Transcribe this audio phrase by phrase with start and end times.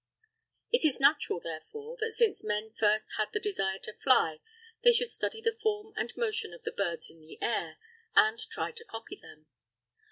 [0.71, 4.39] It is natural, therefore, that since men first had the desire to fly
[4.83, 7.77] they should study the form and motions of the birds in the air,
[8.15, 9.45] and try to copy them.